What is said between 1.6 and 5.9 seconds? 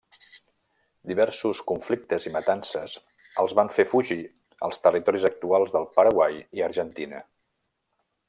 conflictes i matances els van fer fugir als territoris actuals de